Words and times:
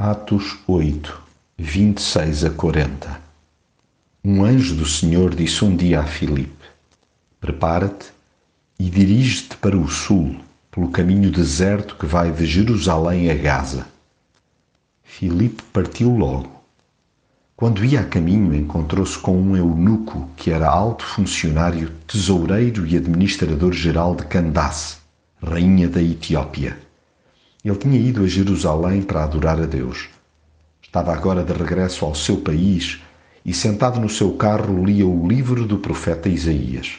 Atos 0.00 0.56
8, 0.68 1.20
26 1.58 2.44
a 2.44 2.50
40 2.50 3.20
Um 4.24 4.44
anjo 4.44 4.76
do 4.76 4.86
Senhor 4.86 5.34
disse 5.34 5.64
um 5.64 5.74
dia 5.74 5.98
a 5.98 6.04
Filipe: 6.04 6.66
Prepara-te 7.40 8.06
e 8.78 8.88
dirige-te 8.88 9.56
para 9.56 9.76
o 9.76 9.88
sul, 9.88 10.36
pelo 10.70 10.92
caminho 10.92 11.32
deserto 11.32 11.96
que 11.96 12.06
vai 12.06 12.30
de 12.30 12.46
Jerusalém 12.46 13.28
a 13.28 13.34
Gaza. 13.34 13.88
Filipe 15.02 15.64
partiu 15.72 16.16
logo. 16.16 16.62
Quando 17.56 17.84
ia 17.84 18.02
a 18.02 18.04
caminho, 18.04 18.54
encontrou-se 18.54 19.18
com 19.18 19.36
um 19.36 19.56
eunuco 19.56 20.30
que 20.36 20.52
era 20.52 20.68
alto 20.70 21.04
funcionário, 21.04 21.90
tesoureiro 22.06 22.86
e 22.86 22.96
administrador-geral 22.96 24.14
de 24.14 24.26
Candace, 24.26 24.98
rainha 25.42 25.88
da 25.88 26.00
Etiópia. 26.00 26.86
Ele 27.68 27.76
tinha 27.76 28.00
ido 28.00 28.24
a 28.24 28.26
Jerusalém 28.26 29.02
para 29.02 29.24
adorar 29.24 29.60
a 29.60 29.66
Deus. 29.66 30.08
Estava 30.80 31.12
agora 31.12 31.44
de 31.44 31.52
regresso 31.52 32.06
ao 32.06 32.14
seu 32.14 32.38
país 32.38 32.98
e, 33.44 33.52
sentado 33.52 34.00
no 34.00 34.08
seu 34.08 34.32
carro, 34.32 34.86
lia 34.86 35.06
o 35.06 35.28
livro 35.28 35.66
do 35.66 35.76
profeta 35.76 36.30
Isaías. 36.30 36.98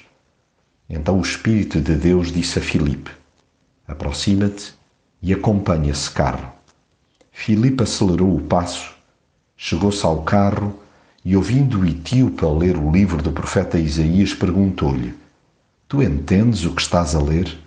Então 0.87 1.17
o 1.17 1.23
Espírito 1.23 1.81
de 1.81 1.95
Deus 1.95 2.31
disse 2.31 2.59
a 2.59 2.61
Filipe: 2.61 3.09
Aproxima-te 3.87 4.75
e 5.23 5.33
acompanha 5.33 5.89
esse 5.89 6.11
carro. 6.11 6.51
Filipe 7.31 7.81
acelerou 7.81 8.35
o 8.35 8.41
passo, 8.41 8.93
chegou-se 9.57 10.05
ao 10.05 10.21
carro 10.21 10.77
e, 11.25 11.35
ouvindo 11.35 11.79
o 11.79 11.87
etíope 11.87 12.45
a 12.45 12.49
ler 12.49 12.77
o 12.77 12.91
livro 12.91 13.23
do 13.23 13.31
profeta 13.31 13.79
Isaías, 13.79 14.35
perguntou-lhe: 14.35 15.15
Tu 15.87 16.03
entendes 16.03 16.63
o 16.63 16.75
que 16.75 16.81
estás 16.83 17.15
a 17.15 17.19
ler? 17.19 17.57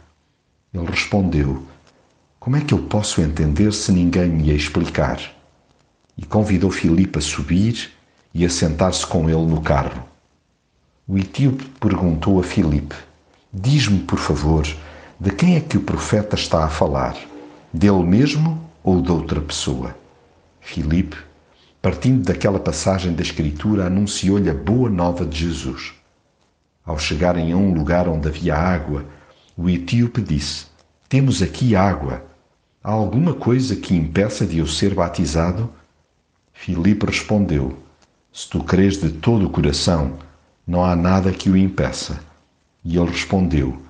Ele 0.72 0.86
respondeu: 0.86 1.71
como 2.42 2.56
é 2.56 2.60
que 2.60 2.74
eu 2.74 2.78
posso 2.80 3.20
entender 3.20 3.72
se 3.72 3.92
ninguém 3.92 4.28
me 4.28 4.50
a 4.50 4.54
explicar? 4.54 5.20
E 6.18 6.26
convidou 6.26 6.72
Filipe 6.72 7.20
a 7.20 7.22
subir 7.22 7.92
e 8.34 8.44
a 8.44 8.50
sentar-se 8.50 9.06
com 9.06 9.30
ele 9.30 9.46
no 9.46 9.60
carro. 9.60 10.02
O 11.06 11.16
etíope 11.16 11.64
perguntou 11.78 12.40
a 12.40 12.42
Filipe: 12.42 12.96
Diz-me, 13.52 14.00
por 14.00 14.18
favor, 14.18 14.66
de 15.20 15.30
quem 15.30 15.54
é 15.54 15.60
que 15.60 15.76
o 15.76 15.82
profeta 15.82 16.34
está 16.34 16.64
a 16.64 16.68
falar? 16.68 17.16
Dele 17.72 18.02
mesmo 18.02 18.60
ou 18.82 19.00
de 19.00 19.12
outra 19.12 19.40
pessoa? 19.40 19.96
Filipe, 20.60 21.18
partindo 21.80 22.24
daquela 22.24 22.58
passagem 22.58 23.12
da 23.12 23.22
Escritura, 23.22 23.86
anunciou-lhe 23.86 24.50
a 24.50 24.54
boa 24.54 24.90
nova 24.90 25.24
de 25.24 25.38
Jesus. 25.38 25.94
Ao 26.84 26.98
chegarem 26.98 27.52
a 27.52 27.56
um 27.56 27.72
lugar 27.72 28.08
onde 28.08 28.26
havia 28.26 28.56
água, 28.56 29.06
o 29.56 29.70
etíope 29.70 30.20
disse: 30.20 30.66
Temos 31.08 31.40
aqui 31.40 31.76
água 31.76 32.31
Há 32.84 32.90
alguma 32.90 33.32
coisa 33.32 33.76
que 33.76 33.94
impeça 33.94 34.44
de 34.44 34.58
eu 34.58 34.66
ser 34.66 34.92
batizado? 34.92 35.70
Filipe 36.52 37.06
respondeu: 37.06 37.78
Se 38.32 38.48
tu 38.48 38.64
crês 38.64 38.96
de 38.96 39.08
todo 39.08 39.46
o 39.46 39.50
coração, 39.50 40.14
não 40.66 40.84
há 40.84 40.96
nada 40.96 41.30
que 41.30 41.48
o 41.48 41.56
impeça. 41.56 42.18
E 42.84 42.96
ele 42.96 43.12
respondeu: 43.12 43.80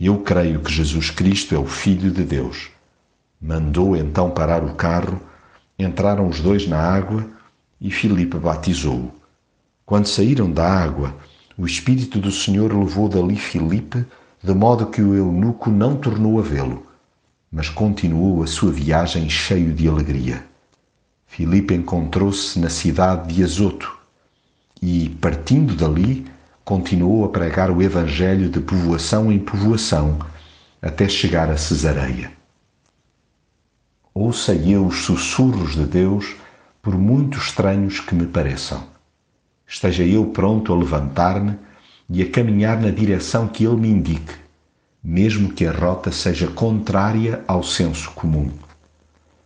Eu 0.00 0.20
creio 0.20 0.60
que 0.60 0.72
Jesus 0.72 1.10
Cristo 1.10 1.54
é 1.54 1.58
o 1.58 1.66
Filho 1.66 2.10
de 2.10 2.24
Deus. 2.24 2.70
Mandou 3.38 3.94
então 3.94 4.30
parar 4.30 4.64
o 4.64 4.74
carro, 4.74 5.20
entraram 5.78 6.26
os 6.26 6.40
dois 6.40 6.66
na 6.66 6.78
água 6.78 7.26
e 7.78 7.90
Filipe 7.90 8.38
batizou-o. 8.38 9.12
Quando 9.84 10.06
saíram 10.06 10.50
da 10.50 10.66
água, 10.66 11.14
o 11.58 11.66
Espírito 11.66 12.18
do 12.18 12.32
Senhor 12.32 12.72
levou 12.72 13.06
dali 13.06 13.36
Filipe, 13.36 14.02
de 14.42 14.54
modo 14.54 14.86
que 14.86 15.02
o 15.02 15.14
eunuco 15.14 15.68
não 15.68 15.94
tornou 15.94 16.38
a 16.38 16.42
vê-lo 16.42 16.89
mas 17.50 17.68
continuou 17.68 18.42
a 18.42 18.46
sua 18.46 18.70
viagem 18.70 19.28
cheio 19.28 19.72
de 19.72 19.88
alegria. 19.88 20.44
Filipe 21.26 21.74
encontrou-se 21.74 22.58
na 22.58 22.70
cidade 22.70 23.34
de 23.34 23.42
Azoto 23.42 23.98
e, 24.80 25.08
partindo 25.20 25.74
dali, 25.74 26.26
continuou 26.64 27.24
a 27.24 27.28
pregar 27.28 27.70
o 27.70 27.82
Evangelho 27.82 28.48
de 28.48 28.60
povoação 28.60 29.32
em 29.32 29.38
povoação 29.38 30.18
até 30.80 31.08
chegar 31.08 31.50
a 31.50 31.56
Cesareia. 31.56 32.32
Ouça 34.14 34.54
eu 34.54 34.86
os 34.86 35.02
sussurros 35.02 35.74
de 35.74 35.84
Deus, 35.84 36.36
por 36.80 36.96
muito 36.96 37.38
estranhos 37.38 38.00
que 38.00 38.14
me 38.14 38.26
pareçam. 38.26 38.84
Esteja 39.66 40.04
eu 40.04 40.26
pronto 40.26 40.72
a 40.72 40.76
levantar-me 40.76 41.58
e 42.08 42.22
a 42.22 42.30
caminhar 42.30 42.80
na 42.80 42.90
direção 42.90 43.46
que 43.46 43.64
Ele 43.64 43.76
me 43.76 43.88
indique 43.88 44.49
mesmo 45.02 45.52
que 45.52 45.66
a 45.66 45.72
rota 45.72 46.12
seja 46.12 46.46
contrária 46.48 47.42
ao 47.48 47.62
senso 47.62 48.10
comum. 48.12 48.50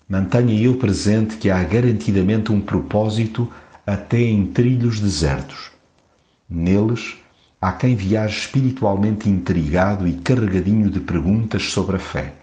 Mantenha 0.08 0.60
eu 0.60 0.76
presente 0.76 1.36
que 1.36 1.50
há 1.50 1.62
garantidamente 1.62 2.52
um 2.52 2.60
propósito 2.60 3.50
até 3.86 4.20
em 4.20 4.46
trilhos 4.46 5.00
desertos. 5.00 5.70
Neles, 6.48 7.16
há 7.60 7.72
quem 7.72 7.96
viaje 7.96 8.40
espiritualmente 8.40 9.28
intrigado 9.28 10.06
e 10.06 10.12
carregadinho 10.14 10.90
de 10.90 11.00
perguntas 11.00 11.70
sobre 11.70 11.96
a 11.96 11.98
fé. 11.98 12.34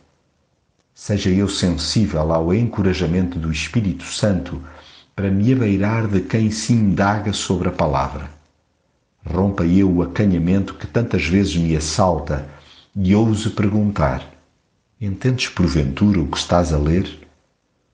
Seja 0.93 1.29
eu 1.29 1.47
sensível 1.47 2.31
ao 2.31 2.53
encorajamento 2.53 3.37
do 3.37 3.51
Espírito 3.51 4.05
Santo 4.05 4.61
para 5.15 5.29
me 5.29 5.53
abeirar 5.53 6.07
de 6.07 6.21
quem 6.21 6.49
se 6.49 6.73
indaga 6.73 7.33
sobre 7.33 7.69
a 7.69 7.71
palavra. 7.71 8.29
Rompa 9.25 9.63
eu 9.63 9.91
o 9.91 10.01
acanhamento 10.01 10.73
que 10.73 10.87
tantas 10.87 11.25
vezes 11.25 11.55
me 11.55 11.75
assalta 11.75 12.47
e 12.95 13.15
ouso 13.15 13.51
perguntar: 13.51 14.25
Entendes 14.99 15.47
porventura 15.47 16.19
o 16.19 16.27
que 16.27 16.37
estás 16.37 16.73
a 16.73 16.77
ler? 16.77 17.19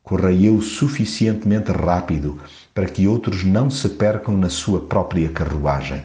Correi 0.01 0.47
eu 0.47 0.61
suficientemente 0.61 1.71
rápido 1.71 2.39
para 2.73 2.87
que 2.87 3.07
outros 3.07 3.43
não 3.43 3.69
se 3.69 3.89
percam 3.89 4.35
na 4.35 4.49
sua 4.49 4.81
própria 4.81 5.29
carruagem. 5.29 6.03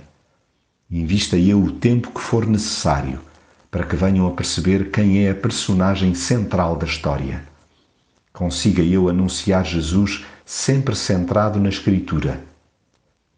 Invista 0.91 1.36
eu 1.36 1.62
o 1.62 1.72
tempo 1.72 2.10
que 2.10 2.20
for 2.20 2.47
necessário 2.47 3.20
para 3.70 3.86
que 3.86 3.97
venham 3.97 4.26
a 4.26 4.32
perceber 4.32 4.91
quem 4.91 5.25
é 5.25 5.31
a 5.31 5.34
personagem 5.34 6.14
central 6.14 6.76
da 6.76 6.84
história. 6.84 7.44
Consiga 8.32 8.82
eu 8.82 9.08
anunciar 9.08 9.64
Jesus 9.64 10.26
sempre 10.44 10.94
centrado 10.94 11.58
na 11.58 11.70
Escritura. 11.70 12.41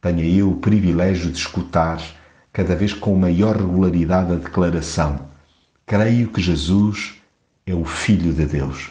Tenha 0.01 0.25
eu 0.25 0.51
o 0.51 0.57
privilégio 0.57 1.31
de 1.31 1.39
escutar, 1.39 2.03
cada 2.53 2.75
vez 2.75 2.93
com 2.93 3.15
maior 3.15 3.57
regularidade, 3.57 4.33
a 4.33 4.37
declaração 4.37 5.34
Creio 5.87 6.29
que 6.29 6.41
Jesus 6.41 7.13
é 7.67 7.75
o 7.75 7.85
Filho 7.85 8.33
de 8.33 8.47
Deus. 8.47 8.91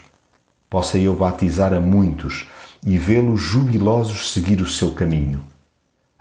Possa 0.69 0.99
eu 0.99 1.15
batizar 1.15 1.73
a 1.73 1.79
muitos 1.79 2.45
e 2.85 2.99
vê-los 2.99 3.41
jubilosos 3.41 4.31
seguir 4.31 4.61
o 4.61 4.69
seu 4.69 4.91
caminho. 4.91 5.43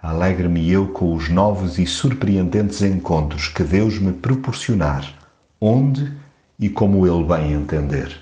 Alegre-me 0.03 0.71
eu 0.71 0.88
com 0.88 1.15
os 1.15 1.28
novos 1.28 1.78
e 1.78 1.87
surpreendentes 1.87 2.81
encontros 2.81 3.49
que 3.49 3.62
Deus 3.62 3.99
me 3.99 4.15
proporcionar, 4.15 5.15
onde 5.61 6.11
e 6.59 6.71
como 6.71 7.06
Ele 7.06 7.22
bem 7.22 7.53
entender. 7.53 8.19